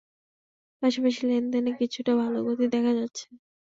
[0.81, 3.25] পাশাপাশি লেনদেনে কিছুটা ভালো গতি দেখা যাচ্ছে।